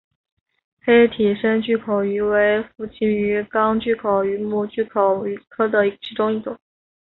[0.81, 6.57] 黑体深巨口鱼为辐鳍鱼纲巨口鱼目巨口鱼科的其中一种。